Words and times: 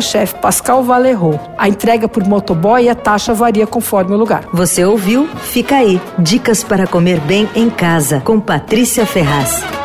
@chefpascalvalerro. 0.00 1.40
A 1.56 1.68
entrega 1.68 2.06
por 2.08 2.22
motoboy 2.24 2.84
e 2.84 2.88
a 2.90 2.94
taxa 2.94 3.32
varia 3.32 3.66
conforme 3.66 4.14
o 4.14 4.18
lugar. 4.18 4.42
Você 4.52 4.84
ouviu 4.84 5.26
Fica 5.52 5.76
aí, 5.76 6.00
dicas 6.18 6.62
para 6.62 6.86
comer 6.86 7.18
bem 7.20 7.48
em 7.54 7.70
casa, 7.70 8.20
com 8.20 8.38
Patrícia 8.40 9.06
Ferraz. 9.06 9.75